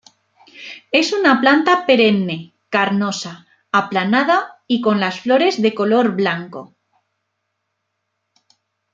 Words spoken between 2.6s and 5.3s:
carnosa, aplanada y con las